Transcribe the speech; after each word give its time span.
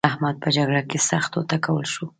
احمد 0.09 0.35
په 0.43 0.49
جګړه 0.55 0.81
کې 0.89 0.97
سخت 1.09 1.31
وټکول 1.35 1.83
شو. 1.93 2.05